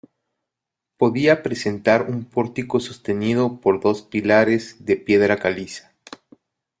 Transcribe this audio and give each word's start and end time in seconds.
Podía 0.97 1.43
presentar 1.43 2.09
un 2.09 2.25
pórtico 2.25 2.79
sostenido 2.79 3.59
por 3.61 3.79
dos 3.79 4.01
pilares 4.01 4.83
de 4.83 4.95
piedra 4.97 5.37
caliza. 5.37 5.93